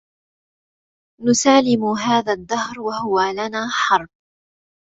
[1.23, 4.09] نسالم هذا الدهر وهو لنا حرب